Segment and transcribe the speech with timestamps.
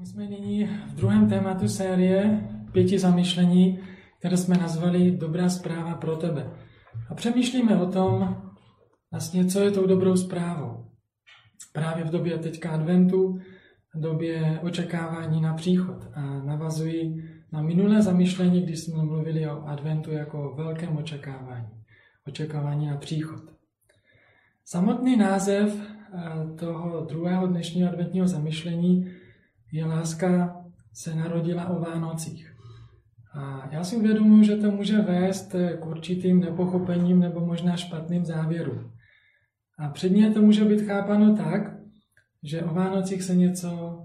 [0.00, 3.80] My jsme nyní v druhém tématu série pěti zamyšlení,
[4.18, 6.50] které jsme nazvali Dobrá zpráva pro tebe.
[7.08, 8.36] A přemýšlíme o tom,
[9.10, 10.84] vlastně, co je tou dobrou zprávou.
[11.72, 13.38] Právě v době teďka adventu,
[13.94, 16.08] v době očekávání na příchod.
[16.14, 21.68] A navazují na minulé zamyšlení, když jsme mluvili o adventu jako o velkém očekávání.
[22.26, 23.42] Očekávání na příchod.
[24.64, 29.19] Samotný název eh, toho druhého dnešního adventního zamyšlení
[29.72, 30.56] je láska
[30.92, 32.56] se narodila o Vánocích.
[33.34, 38.92] A já si uvědomuji, že to může vést k určitým nepochopením nebo možná špatným závěrům.
[39.78, 41.76] A předně to může být chápano tak,
[42.42, 44.00] že o Vánocích se něco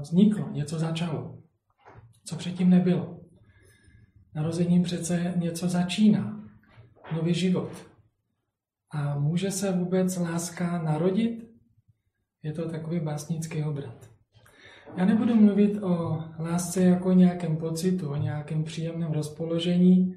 [0.00, 1.38] vzniklo, něco začalo,
[2.24, 3.20] co předtím nebylo.
[4.34, 6.44] Narozením přece něco začíná,
[7.16, 7.86] nový život.
[8.90, 11.50] A může se vůbec láska narodit?
[12.42, 14.11] Je to takový básnický obrat.
[14.96, 20.16] Já nebudu mluvit o lásce jako nějakém pocitu, o nějakém příjemném rozpoložení,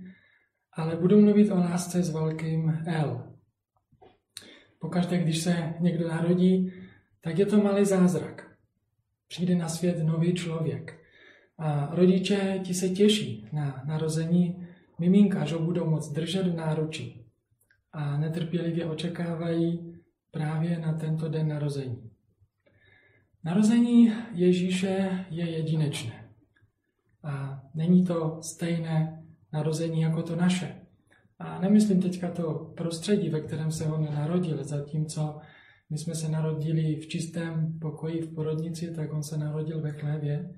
[0.73, 3.33] ale budu mluvit o lásce s velkým L.
[4.79, 6.73] Pokaždé, když se někdo narodí,
[7.21, 8.47] tak je to malý zázrak.
[9.27, 10.99] Přijde na svět nový člověk.
[11.57, 14.67] A rodiče ti se těší na narození
[14.99, 17.25] miminka, že ho budou moct držet v náručí.
[17.93, 19.95] A netrpělivě očekávají
[20.31, 22.14] právě na tento den narození.
[23.45, 26.29] Narození Ježíše je jedinečné.
[27.23, 30.75] A není to stejné narození jako to naše.
[31.39, 35.39] A nemyslím teďka to prostředí, ve kterém se on narodil, zatímco
[35.89, 40.55] my jsme se narodili v čistém pokoji v porodnici, tak on se narodil ve chlévě.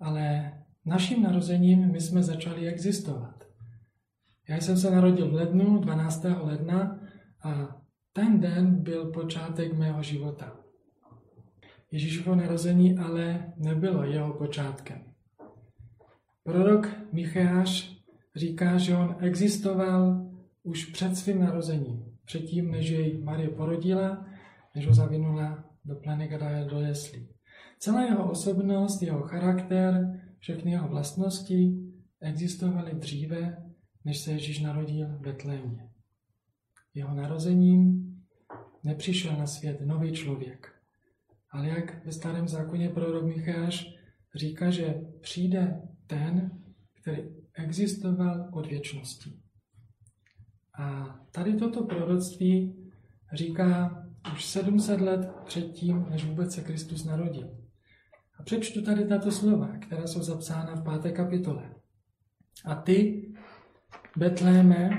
[0.00, 0.52] Ale
[0.84, 3.44] naším narozením my jsme začali existovat.
[4.48, 6.24] Já jsem se narodil v lednu, 12.
[6.42, 7.00] ledna,
[7.42, 7.80] a
[8.12, 10.57] ten den byl počátek mého života.
[11.90, 14.98] Ježíšovo narození ale nebylo jeho počátkem.
[16.42, 18.02] Prorok Micheáš
[18.36, 20.26] říká, že on existoval
[20.62, 24.26] už před svým narozením, předtím, než jej Marie porodila,
[24.74, 27.28] než ho zavinula do plenek a do jeslí.
[27.78, 31.76] Celá jeho osobnost, jeho charakter, všechny jeho vlastnosti
[32.20, 33.56] existovaly dříve,
[34.04, 35.88] než se Ježíš narodil v Betlémě.
[36.94, 38.04] Jeho narozením
[38.84, 40.77] nepřišel na svět nový člověk,
[41.50, 43.98] ale jak ve starém zákoně prorok Micháš
[44.34, 46.50] říká, že přijde ten,
[47.00, 47.22] který
[47.54, 49.32] existoval od věčnosti.
[50.78, 52.76] A tady toto proroctví
[53.32, 57.50] říká už 700 let předtím, než vůbec se Kristus narodil.
[58.38, 61.74] A přečtu tady tato slova, která jsou zapsána v páté kapitole.
[62.64, 63.28] A ty,
[64.16, 64.90] Betléme,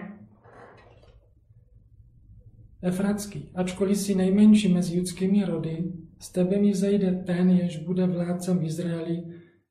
[2.82, 8.64] Efratský, ačkoliv jsi nejmenší mezi judskými rody, z tebe mi zejde ten, jež bude vládcem
[8.66, 9.24] Izraeli,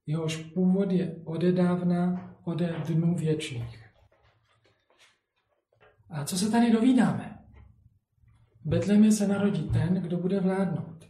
[0.07, 3.85] jehož původ je odedávna, ode dnů věčných.
[6.11, 7.39] A co se tady dovídáme?
[8.65, 11.07] V se narodí ten, kdo bude vládnout.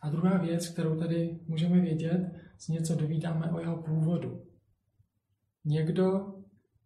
[0.00, 4.46] A druhá věc, kterou tady můžeme vědět, z něco dovídáme o jeho původu.
[5.64, 6.34] Někdo,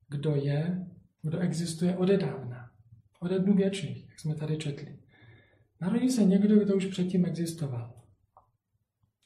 [0.09, 0.87] kdo je,
[1.23, 2.71] kdo existuje odedávna,
[3.21, 4.99] ode dnů věčných, jak jsme tady četli.
[5.81, 8.03] Narodí se někdo, kdo už předtím existoval.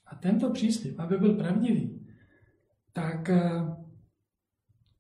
[0.07, 2.07] A tento příslip, aby byl pravdivý,
[2.93, 3.77] tak eh,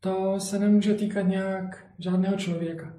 [0.00, 2.96] to se nemůže týkat nějak žádného člověka.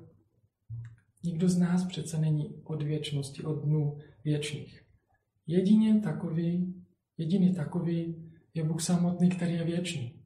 [1.23, 4.83] Nikdo z nás přece není od věčnosti, od dnů věčných.
[5.47, 6.83] Jedině takový,
[7.17, 10.21] jediný takový je Bůh samotný, který je věčný.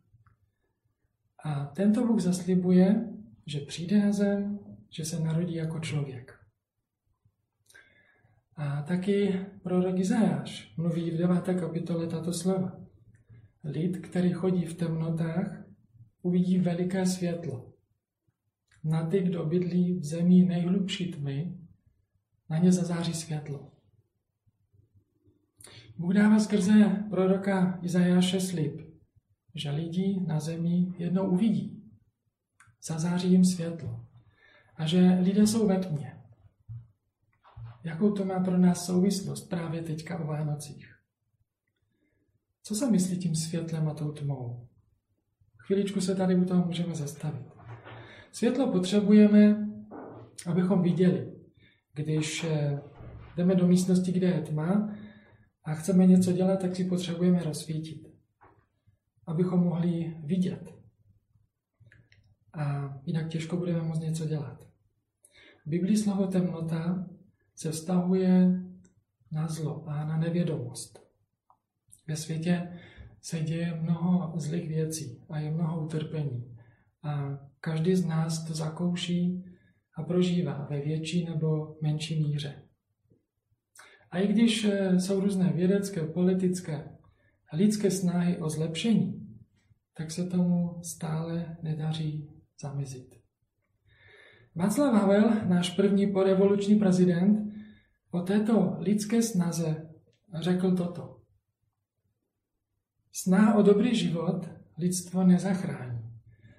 [1.44, 3.10] A tento Bůh zaslibuje,
[3.46, 4.60] že přijde na zem,
[4.90, 6.35] že se narodí jako člověk.
[8.58, 11.44] A taky prorok Izajáš mluví v 9.
[11.60, 12.80] kapitole tato slova.
[13.64, 15.66] Lid, který chodí v temnotách,
[16.22, 17.74] uvidí veliké světlo.
[18.84, 21.58] Na ty, kdo bydlí v zemi nejhlubší tmy,
[22.50, 23.72] na ně zazáří světlo.
[25.98, 28.82] Bůh dává skrze proroka Izajáše slib,
[29.56, 31.84] že lidi na zemi jednou uvidí.
[32.88, 34.06] Zazáří jim světlo.
[34.76, 36.15] A že lidé jsou ve tmě.
[37.86, 40.96] Jakou to má pro nás souvislost právě teďka o Vánocích?
[42.64, 44.68] Co se myslí tím světlem a tou tmou?
[45.58, 47.46] Chviličku se tady u toho můžeme zastavit.
[48.32, 49.68] Světlo potřebujeme,
[50.48, 51.34] abychom viděli.
[51.94, 52.82] Když eh,
[53.38, 54.96] jdeme do místnosti, kde je tma
[55.64, 58.08] a chceme něco dělat, tak si potřebujeme rozsvítit,
[59.28, 60.74] abychom mohli vidět.
[62.54, 64.64] A jinak těžko budeme moct něco dělat.
[65.66, 67.08] V Biblii slovo temnota
[67.56, 68.62] se vztahuje
[69.32, 71.00] na zlo a na nevědomost.
[72.08, 72.80] Ve světě
[73.22, 76.58] se děje mnoho zlých věcí a je mnoho utrpení.
[77.04, 79.44] A každý z nás to zakouší
[79.98, 82.62] a prožívá ve větší nebo menší míře.
[84.12, 86.98] A i když eh, jsou různé vědecké, politické
[87.52, 89.38] a lidské snahy o zlepšení,
[89.98, 92.30] tak se tomu stále nedaří
[92.62, 93.16] zamezit.
[94.56, 97.45] Václav Havel, náš první porevoluční prezident,
[98.16, 99.90] o této lidské snaze
[100.34, 101.22] řekl toto.
[103.12, 106.02] Snaha o dobrý život lidstvo nezachrání.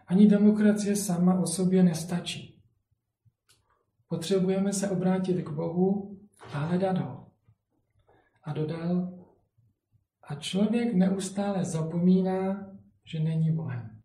[0.06, 2.62] Ani demokracie sama o sobě nestačí.
[4.08, 6.18] Potřebujeme se obrátit k Bohu
[6.52, 7.26] a hledat ho.
[8.42, 9.18] A dodal,
[10.22, 12.70] a člověk neustále zapomíná,
[13.04, 14.00] že není Bohem.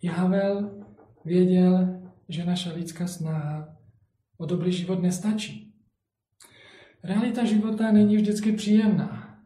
[0.00, 0.84] I Havel
[1.24, 3.76] věděl, že naše lidská snaha
[4.36, 5.69] o dobrý život nestačí.
[7.02, 9.38] Realita života není vždycky příjemná.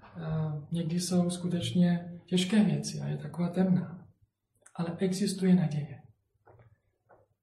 [0.72, 4.08] Někdy jsou skutečně těžké věci a je taková temná.
[4.74, 6.02] Ale existuje naděje.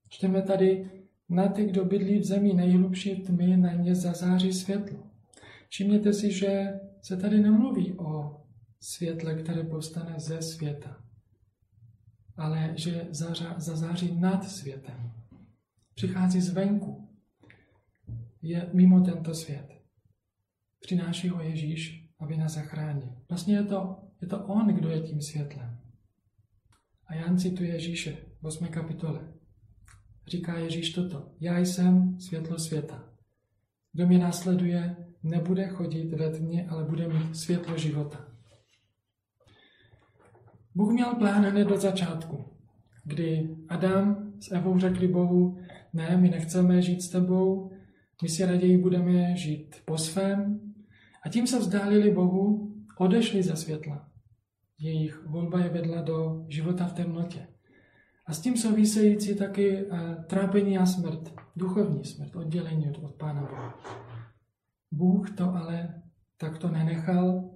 [0.10, 0.92] Čteme tady,
[1.30, 5.00] na ty, kdo bydlí v zemi nejhlubší tmy, na ně zazáří světlo.
[5.69, 8.42] Všimněte si, že se tady nemluví o
[8.80, 10.98] světle, které povstane ze světa,
[12.38, 13.08] ale že
[13.58, 15.12] zazáří nad světem.
[15.96, 17.10] Přichází zvenku,
[18.42, 19.81] je mimo tento svět.
[20.81, 23.16] Přináší ho Ježíš, aby nás zachránil.
[23.30, 25.80] Vlastně je to, je to on, kdo je tím světlem.
[27.07, 28.68] A Jan cituje Ježíše v 8.
[28.68, 29.33] kapitole.
[30.28, 31.31] Říká Ježíš toto.
[31.39, 33.10] Já jsem světlo světa.
[33.94, 38.27] Kdo mě následuje, nebude chodit ve tmě, ale bude mít světlo života.
[40.75, 42.45] Bůh měl plán hned do začátku,
[43.04, 45.57] kdy Adam s Evou řekli Bohu,
[45.94, 47.72] ne, my nechceme žít s tebou,
[48.24, 50.60] my si raději budeme žít po svém.
[51.25, 54.09] A tím se vzdálili Bohu, odešli ze světla.
[54.79, 57.47] Jejich volba je vedla do života v temnotě.
[58.25, 63.41] A s tím související taky uh, trápení a smrt, duchovní smrt, oddělení od, od Pána
[63.41, 63.79] Boha.
[64.91, 66.01] Bůh to ale
[66.38, 67.50] takto nenechal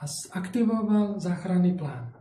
[0.00, 2.12] a zaktivoval záchranný plán.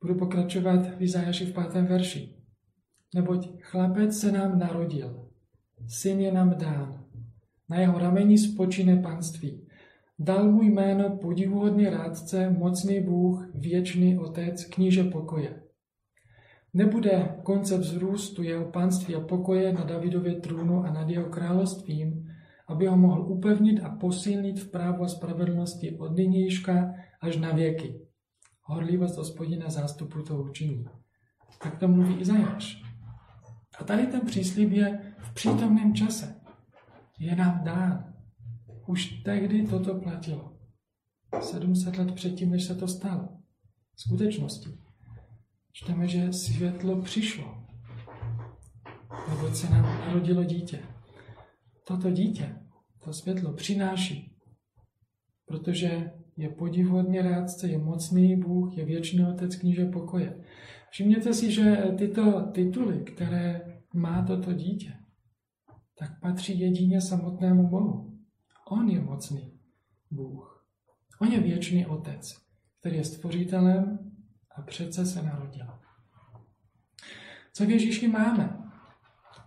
[0.00, 2.36] Budu pokračovat v Izajaši v pátém verši.
[3.14, 5.28] Neboť chlapec se nám narodil,
[5.88, 6.99] syn je nám dán,
[7.70, 9.66] na jeho rameni spočine panství.
[10.18, 15.62] Dal mu jméno podivuhodný rádce, mocný Bůh, věčný Otec, kníže pokoje.
[16.74, 22.26] Nebude konce vzrůstu jeho panství a pokoje na Davidově trůnu a nad jeho královstvím,
[22.68, 28.00] aby ho mohl upevnit a posílit v právu a spravedlnosti od nynějška až na věky.
[28.62, 30.84] Horlivost hospodina zástupu to učiní.
[31.62, 32.82] Tak to mluví Izajáš.
[33.78, 36.40] A tady ten příslib je v přítomném čase.
[37.20, 38.14] Je nám dán.
[38.86, 40.56] Už tehdy toto platilo.
[41.40, 43.28] 700 let předtím, než se to stalo.
[43.96, 44.70] Skutečnosti.
[45.72, 47.64] Čteme, že světlo přišlo.
[49.28, 50.78] Neboť se nám narodilo dítě.
[51.86, 52.56] Toto dítě,
[53.04, 54.36] to světlo přináší,
[55.46, 60.44] protože je podivuhodně rádce, je mocný Bůh, je věčný Otec kníže pokoje.
[60.90, 63.60] Všimněte si, že tyto tituly, které
[63.94, 64.99] má toto dítě,
[66.00, 68.18] tak patří jedině samotnému Bohu.
[68.68, 69.52] On je mocný
[70.10, 70.66] Bůh.
[71.20, 72.36] On je věčný Otec,
[72.80, 73.98] který je stvořitelem
[74.56, 75.66] a přece se narodil.
[77.52, 78.58] Co v Ježíši máme?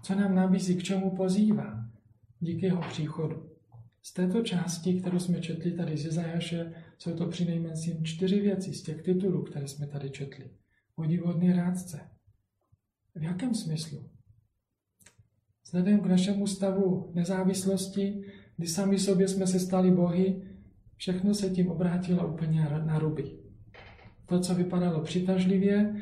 [0.04, 1.86] Co nám nabízí, k čemu pozývá
[2.40, 3.50] díky jeho příchodu?
[4.02, 8.84] Z této části, kterou jsme četli tady z Jezajaše, jsou to přinejmenším čtyři věci z
[8.84, 10.50] těch titulů, které jsme tady četli.
[10.96, 12.10] Podivodný rádce.
[13.16, 14.13] V jakém smyslu?
[15.74, 18.22] Vzhledem k našemu stavu nezávislosti,
[18.58, 20.42] kdy sami sobě jsme se stali bohy,
[20.98, 23.24] všechno se tím obrátilo úplně na ruby.
[24.26, 25.96] To, co vypadalo přitažlivě,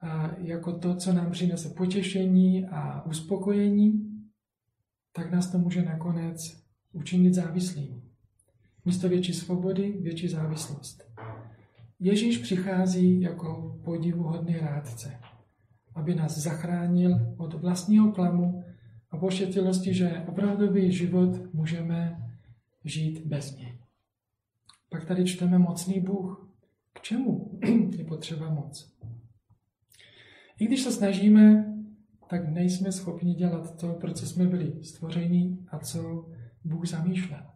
[0.00, 3.92] a jako to, co nám přinese potěšení a uspokojení,
[5.12, 6.56] tak nás to může nakonec
[6.92, 8.02] učinit závislým.
[8.84, 11.04] Místo větší svobody, větší závislost.
[12.00, 15.20] Ježíš přichází jako podivuhodný rádce,
[15.94, 18.63] aby nás zachránil od vlastního klamu
[19.14, 22.30] a pošetilosti, že opravdový život můžeme
[22.84, 23.78] žít bez něj.
[24.90, 26.50] Pak tady čteme mocný Bůh.
[26.92, 27.60] K čemu
[27.98, 28.94] je potřeba moc?
[30.58, 31.74] I když se snažíme,
[32.28, 36.30] tak nejsme schopni dělat to, pro co jsme byli stvoření a co
[36.64, 37.46] Bůh zamýšlel.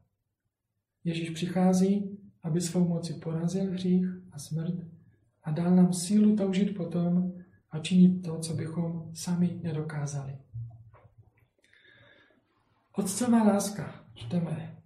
[1.04, 4.74] Ježíš přichází, aby svou moci porazil hřích a smrt
[5.42, 7.32] a dal nám sílu toužit potom
[7.70, 10.38] a činit to, co bychom sami nedokázali.
[12.98, 14.82] Otcová láska, čteme.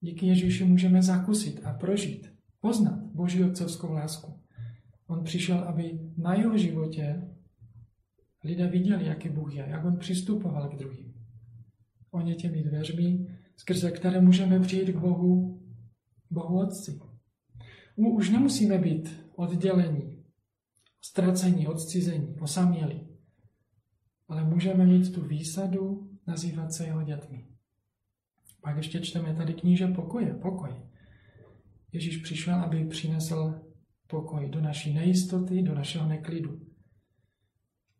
[0.00, 4.40] díky Ježíši můžeme zakusit a prožít, poznat Boží otcovskou lásku.
[5.06, 7.28] On přišel, aby na jeho životě
[8.44, 11.14] lidé viděli, jaký Bůh je, jak on přistupoval k druhým.
[12.10, 15.62] On je těmi dveřmi, skrze které můžeme přijít k Bohu,
[16.30, 17.00] Bohu Otci.
[17.96, 20.24] Už nemusíme být oddělení,
[21.00, 23.08] ztracení, odcizení, osamělí,
[24.28, 27.46] ale můžeme mít tu výsadu nazývat se jeho dětmi.
[28.60, 30.70] Pak ještě čteme tady kníže pokoje, pokoj.
[31.92, 33.54] Ježíš přišel, aby přinesl
[34.06, 36.60] pokoj do naší nejistoty, do našeho neklidu.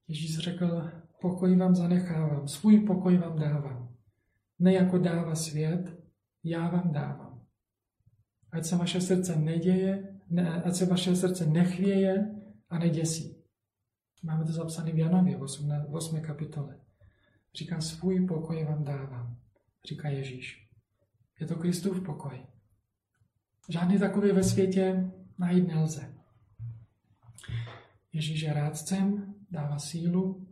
[0.08, 3.94] Ježíš řekl, pokoj vám zanechávám, svůj pokoj vám dávám.
[4.58, 6.02] Ne jako dává svět,
[6.44, 7.42] já vám dávám.
[8.50, 12.34] Ať se vaše srdce neděje, ne, ať se vaše srdce nechvěje
[12.70, 13.36] a neděsí.
[14.22, 16.20] Máme to zapsané v Janově, v 8, 8.
[16.20, 16.81] kapitole.
[17.54, 19.36] Říká, svůj pokoj vám dávám,
[19.88, 20.68] říká Ježíš.
[21.40, 22.46] Je to Kristův pokoj.
[23.68, 26.14] Žádný takový ve světě najít nelze.
[28.12, 30.48] Ježíš je rádcem, dává sílu,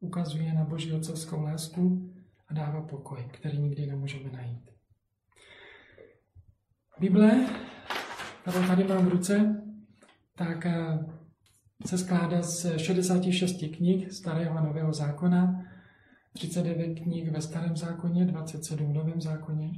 [0.00, 2.12] ukazuje na Boží otcovskou lásku
[2.48, 4.70] a dává pokoj, který nikdy nemůžeme najít.
[7.00, 7.46] Bible,
[8.42, 9.62] kterou tady mám v ruce,
[10.36, 10.98] tak eh,
[11.86, 15.64] se skládá z 66 knih Starého a Nového zákona,
[16.32, 19.70] 39 knih ve Starém zákoně, 27 v Novém zákoně.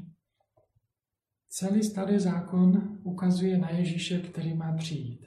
[1.48, 5.26] Celý Starý zákon ukazuje na Ježíše, který má přijít.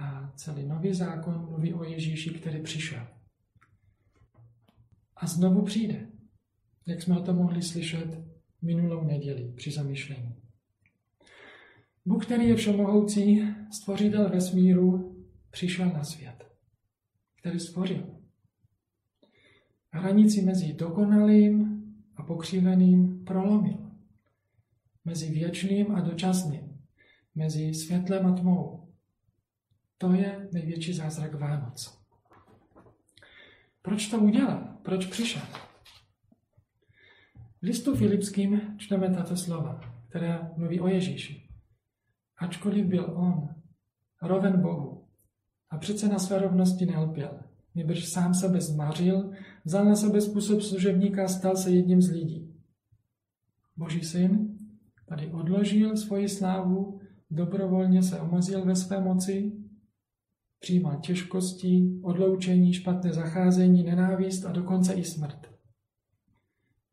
[0.00, 3.06] A celý Nový zákon mluví o Ježíši, který přišel.
[5.16, 6.08] A znovu přijde,
[6.86, 8.18] jak jsme o tom mohli slyšet
[8.62, 10.34] minulou neděli při zamýšlení.
[12.04, 13.42] Bůh, který je všemohoucí,
[13.72, 15.16] stvořitel vesmíru,
[15.50, 16.44] přišel na svět,
[17.40, 18.23] který stvořil.
[19.94, 21.84] Hranici mezi dokonalým
[22.16, 23.90] a pokřiveným prolomil.
[25.04, 26.80] Mezi věčným a dočasným.
[27.34, 28.88] Mezi světlem a tmou.
[29.98, 31.98] To je největší zázrak Vánoc.
[33.82, 34.78] Proč to udělal?
[34.82, 35.42] Proč přišel?
[37.62, 41.48] V listu Filipským čteme tato slova, která mluví o Ježíši.
[42.36, 43.48] Ačkoliv byl on
[44.22, 45.08] roven Bohu
[45.70, 47.40] a přece na své rovnosti nelpěl,
[47.74, 49.32] nebož sám sebe zmařil,
[49.64, 52.54] vzal na sebe způsob služebníka a stal se jedním z lidí.
[53.76, 54.58] Boží syn
[55.06, 59.52] tady odložil svoji slávu, dobrovolně se omozil ve své moci,
[60.58, 65.54] přijímal těžkosti, odloučení, špatné zacházení, nenávist a dokonce i smrt.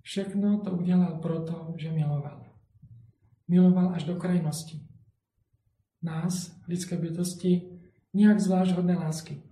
[0.02, 2.46] Všechno to udělal proto, že miloval.
[3.48, 4.82] Miloval až do krajnosti.
[6.02, 7.80] Nás, lidské bytosti,
[8.14, 9.44] nijak zvlášť hodné lásky.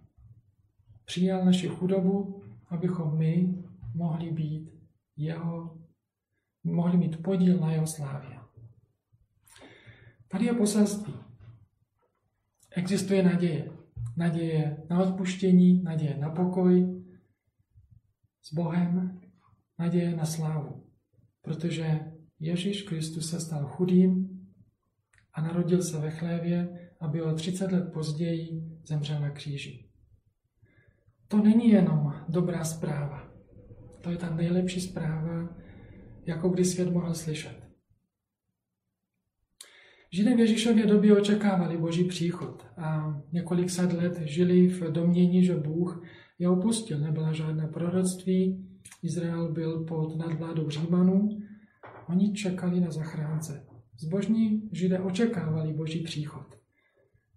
[1.05, 2.38] Přijal naši chudobu,
[2.69, 4.71] abychom my mohli být
[5.17, 5.77] jeho,
[6.63, 8.39] mohli mít podíl na jeho slávě.
[10.27, 11.13] Tady je poselství.
[12.71, 13.71] Existuje naděje.
[14.17, 17.03] Naděje na odpuštění, naděje na pokoj
[18.41, 19.21] s Bohem,
[19.79, 20.83] naděje na slávu.
[21.41, 21.99] Protože
[22.39, 24.39] Ježíš Kristus se stal chudým
[25.33, 29.88] a narodil se ve chlévě aby o 30 let později zemřel na kříži.
[31.31, 33.27] To není jenom dobrá zpráva.
[34.01, 35.49] To je ta nejlepší zpráva,
[36.25, 37.69] jakou kdy svět mohl slyšet.
[40.13, 45.55] Židé v Ježíšově době očekávali Boží příchod a několik set let žili v domění, že
[45.55, 46.03] Bůh
[46.39, 46.99] je opustil.
[46.99, 48.65] Nebyla žádná proroctví,
[49.03, 51.29] Izrael byl pod nadvládou Římanů,
[52.07, 53.65] oni čekali na zachránce.
[53.99, 56.45] Zbožní Židé očekávali Boží příchod.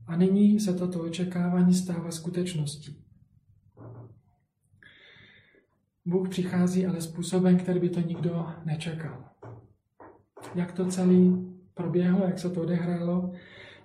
[0.07, 3.02] A nyní se toto očekávání stává skutečností.
[6.07, 9.25] Bůh přichází ale způsobem, který by to nikdo nečekal.
[10.55, 13.33] Jak to celý proběhlo, jak se to odehrálo?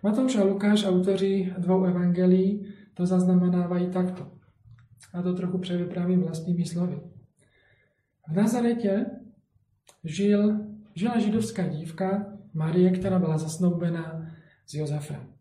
[0.03, 4.31] Matouš a Lukáš, autoři dvou evangelií, to zaznamenávají takto.
[5.13, 7.01] A to trochu převyprávím vlastními slovy.
[8.27, 9.05] V Nazaretě
[10.03, 10.59] žil,
[10.95, 14.31] žila židovská dívka Marie, která byla zasnoubena
[14.65, 15.33] s Josefem.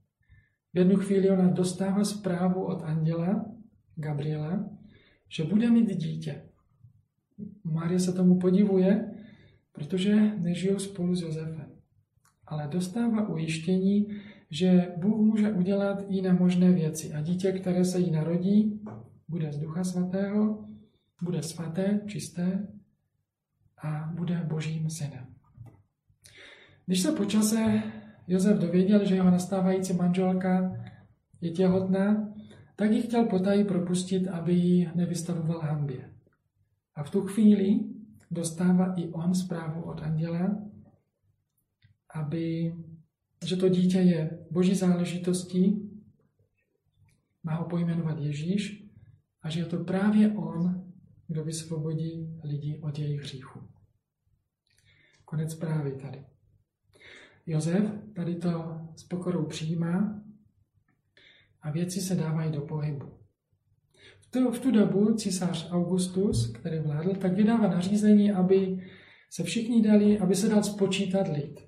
[0.74, 3.44] V jednu chvíli ona dostává zprávu od anděla
[3.94, 4.70] Gabriela,
[5.28, 6.45] že bude mít dítě.
[7.72, 9.10] Marie se tomu podivuje,
[9.72, 11.66] protože nežijou spolu s Josefem.
[12.46, 14.06] Ale dostává ujištění,
[14.50, 17.12] že Bůh může udělat i nemožné věci.
[17.12, 18.80] A dítě, které se jí narodí,
[19.28, 20.68] bude z Ducha Svatého,
[21.22, 22.68] bude svaté, čisté
[23.82, 25.26] a bude božím synem.
[26.86, 27.82] Když se počase
[28.26, 30.76] Josef dověděl, že jeho nastávající manželka
[31.40, 32.28] je těhotná,
[32.76, 36.15] tak ji chtěl potají propustit, aby ji nevystavoval hambě.
[36.96, 37.80] A v tu chvíli
[38.30, 40.62] dostává i on zprávu od anděla,
[42.14, 42.74] aby,
[43.44, 45.90] že to dítě je boží záležitostí,
[47.42, 48.84] má ho pojmenovat Ježíš
[49.42, 50.92] a že je to právě on,
[51.26, 53.68] kdo vysvobodí lidi od jejich hříchu.
[55.24, 56.24] Konec zprávy tady.
[57.46, 60.22] Josef tady to s pokorou přijímá
[61.62, 63.25] a věci se dávají do pohybu.
[64.36, 68.84] V tu, dobu císař Augustus, který vládl, tak vydává nařízení, aby
[69.30, 71.60] se všichni dali, aby se dal spočítat lid.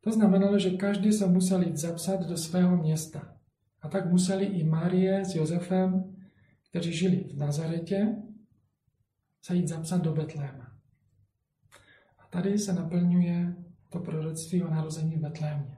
[0.00, 3.36] To znamenalo, že každý se musel jít zapsat do svého města.
[3.80, 6.14] A tak museli i Marie s Josefem,
[6.70, 8.16] kteří žili v Nazaretě,
[9.42, 10.72] se jít zapsat do Betléma.
[12.18, 13.56] A tady se naplňuje
[13.88, 15.76] to proroctví o narození v Betlémě.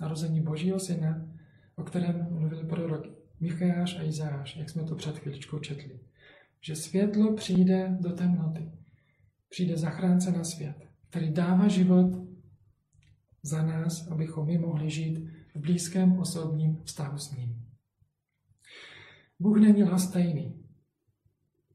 [0.00, 1.28] Narození Božího syna,
[1.76, 6.00] o kterém mluvil prorok Micháš a Izáš, jak jsme to před chvíličkou četli.
[6.60, 8.72] Že světlo přijde do temnoty.
[9.48, 12.28] Přijde zachránce na svět, který dává život
[13.42, 17.64] za nás, abychom my mohli žít v blízkém osobním vztahu s ním.
[19.40, 20.64] Bůh není lhastejný,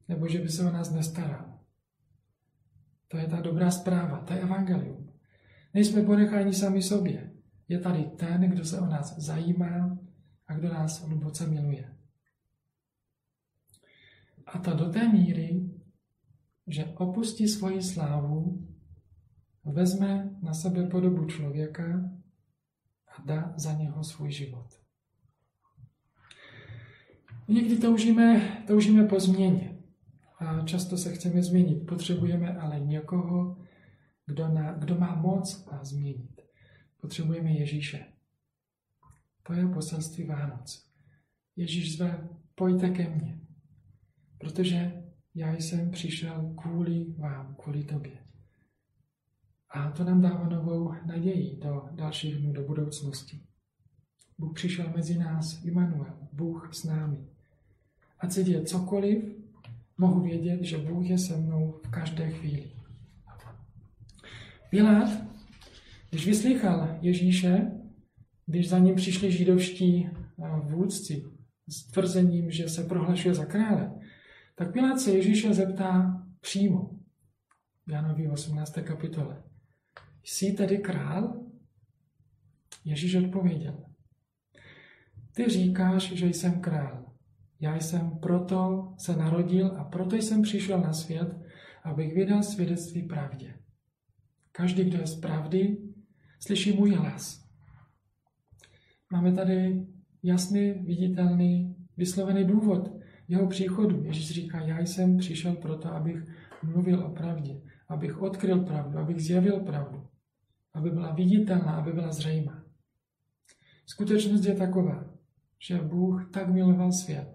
[0.08, 1.58] nebo že by se o nás nestaral.
[3.08, 5.10] To je ta dobrá zpráva, to je evangelium.
[5.74, 7.30] Nejsme ponecháni sami sobě.
[7.68, 9.98] Je tady ten, kdo se o nás zajímá
[10.46, 11.96] a kdo nás hluboce miluje.
[14.46, 15.70] A to do té míry,
[16.66, 18.68] že opustí svoji slávu,
[19.64, 22.10] vezme na sebe podobu člověka
[23.08, 24.66] a dá za něho svůj život.
[27.48, 29.78] Někdy toužíme, toužíme po změně
[30.38, 31.86] a často se chceme změnit.
[31.86, 33.56] Potřebujeme ale někoho,
[34.26, 36.40] kdo, na, kdo má moc nás změnit.
[37.00, 38.13] Potřebujeme Ježíše.
[39.46, 40.86] To je poselství Vánoc.
[41.56, 43.38] Ježíš zve, pojďte ke mně,
[44.38, 45.02] protože
[45.34, 48.12] já jsem přišel kvůli vám, kvůli tobě.
[49.70, 53.40] A to nám dává novou naději do dalších dnů, do budoucnosti.
[54.38, 57.18] Bůh přišel mezi nás, Immanuel, Bůh s námi.
[58.18, 59.24] Ať se děje cokoliv,
[59.98, 62.70] mohu vědět, že Bůh je se mnou v každé chvíli.
[64.70, 65.10] Pilát,
[66.10, 67.70] když vyslychal Ježíše,
[68.46, 71.24] když za ním přišli židovští eh, vůdci
[71.68, 74.00] s tvrzením, že se prohlašuje za krále,
[74.54, 76.90] tak Pilát se Ježíše zeptá přímo.
[77.88, 78.78] Janovi 18.
[78.82, 79.42] kapitole.
[80.22, 81.40] Jsi tedy král?
[82.84, 83.84] Ježíš odpověděl.
[85.34, 87.04] Ty říkáš, že jsem král.
[87.60, 91.36] Já jsem proto se narodil a proto jsem přišel na svět,
[91.84, 93.54] abych vydal svědectví pravdě.
[94.52, 95.78] Každý, kdo je z pravdy,
[96.40, 97.43] slyší můj hlas.
[99.14, 99.86] Máme tady
[100.22, 102.92] jasný, viditelný, vyslovený důvod
[103.28, 104.04] jeho příchodu.
[104.04, 106.16] Ježíš říká, já jsem přišel proto, abych
[106.62, 110.06] mluvil o pravdě, abych odkryl pravdu, abych zjevil pravdu,
[110.72, 112.64] aby byla viditelná, aby byla zřejmá.
[113.86, 115.04] Skutečnost je taková,
[115.58, 117.28] že Bůh tak miloval svět,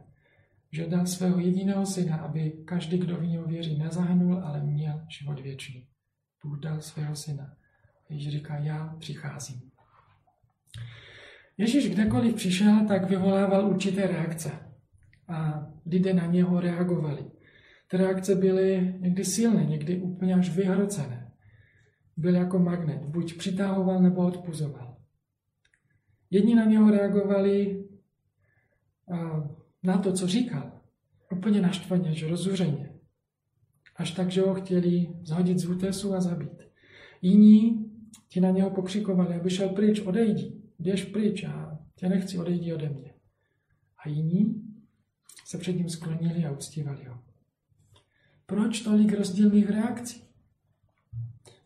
[0.72, 5.40] že dal svého jediného syna, aby každý, kdo v něho věří, nezahynul, ale měl život
[5.40, 5.88] věčný.
[6.44, 7.54] Bůh dal svého syna.
[8.10, 9.70] Ježíš říká, já přicházím.
[11.60, 14.52] Ježíš kdekoliv přišel, tak vyvolával určité reakce.
[15.28, 17.26] A lidé na něho reagovali.
[17.88, 21.32] Ty reakce byly někdy silné, někdy úplně až vyhrocené.
[22.18, 24.98] Byl jako magnet, buď přitahoval nebo odpuzoval.
[26.30, 27.86] Jedni na něho reagovali
[29.84, 30.72] na to, co říkal,
[31.32, 32.90] úplně naštvaně, že rozuřeně.
[33.96, 36.68] Až tak, že ho chtěli zhodit z útesu a zabít.
[37.22, 37.86] Jiní
[38.30, 42.90] ti na něho pokřikovali, aby šel pryč, odejdi, běž pryč, a tě nechci, odejdi ode
[42.90, 43.14] mě.
[44.06, 44.64] A jiní
[45.46, 47.20] se před ním sklonili a uctívali ho.
[48.46, 50.24] Proč tolik rozdílných reakcí?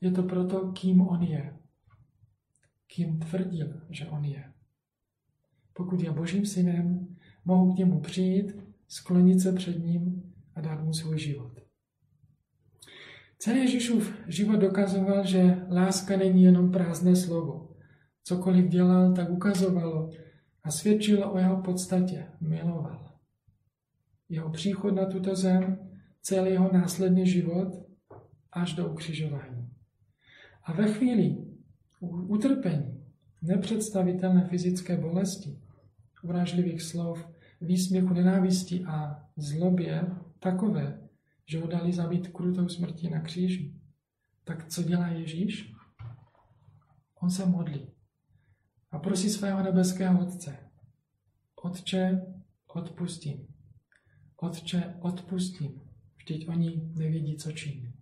[0.01, 1.57] Je to proto, kým on je.
[2.87, 4.53] Kým tvrdil, že on je.
[5.73, 8.55] Pokud je Božím synem, mohu k němu přijít,
[8.87, 11.59] sklonit se před ním a dát mu svůj život.
[13.37, 17.72] Celý Ježíšův život dokazoval, že láska není jenom prázdné slovo.
[18.23, 20.09] Cokoliv dělal, tak ukazovalo
[20.63, 22.27] a svědčilo o jeho podstatě.
[22.41, 23.11] Miloval.
[24.29, 25.89] Jeho příchod na tuto zem,
[26.21, 27.67] celý jeho následný život
[28.51, 29.69] až do ukřižování.
[30.63, 31.37] A ve chvíli
[32.27, 33.05] utrpení,
[33.41, 35.59] nepředstavitelné fyzické bolesti,
[36.23, 37.27] uražlivých slov,
[37.61, 40.07] výsměchu, nenávisti a zlobě
[40.39, 41.01] takové,
[41.45, 43.73] že ho dali zabít krutou smrti na kříži.
[44.43, 45.73] Tak co dělá Ježíš?
[47.21, 47.92] On se modlí
[48.93, 50.57] a prosí svého nebeského Otce.
[51.55, 52.21] Otče,
[52.67, 53.47] odpustím.
[54.35, 55.81] Otče, odpustím.
[56.17, 57.93] Vždyť oni nevědí, co činí.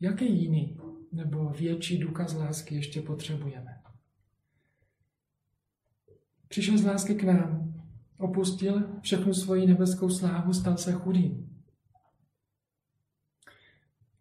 [0.00, 0.78] Jaký jiný
[1.12, 3.80] nebo větší důkaz lásky ještě potřebujeme.
[6.48, 7.74] Přišel z lásky k nám,
[8.18, 11.53] opustil všechnu svoji nebeskou slávu, stal se chudým.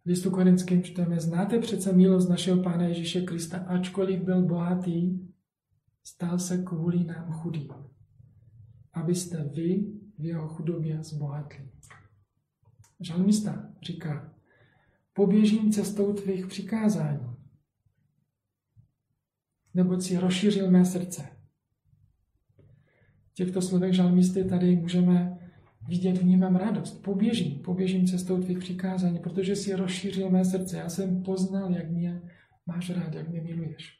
[0.05, 5.19] Listu korinským čteme, znáte přece milost našeho Pána Ježíše Krista, ačkoliv byl bohatý,
[6.03, 7.73] stal se kvůli nám chudým,
[8.93, 11.69] abyste vy v jeho chudobě zbohatli.
[12.99, 14.33] Žalmista říká,
[15.13, 17.35] poběžím cestou tvých přikázání,
[19.73, 21.27] neboť si rozšířil mé srdce.
[23.31, 25.42] V těchto slovech žalmisty tady můžeme
[25.87, 27.03] vidět v ním radost.
[27.03, 30.77] Poběžím, poběžím cestou tvých přikázání, protože si rozšířil mé srdce.
[30.77, 32.21] Já jsem poznal, jak mě
[32.65, 33.99] máš rád, jak mě miluješ.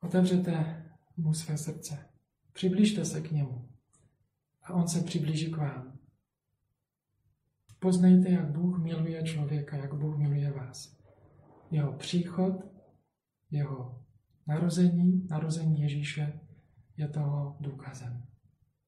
[0.00, 0.82] Otevřete
[1.16, 2.08] mu své srdce.
[2.52, 3.68] Přiblížte se k němu.
[4.62, 5.98] A on se přiblíží k vám.
[7.78, 10.96] Poznejte, jak Bůh miluje člověka, jak Bůh miluje vás.
[11.70, 12.52] Jeho příchod,
[13.50, 14.04] jeho
[14.46, 16.40] narození, narození Ježíše
[16.96, 18.26] je toho důkazem.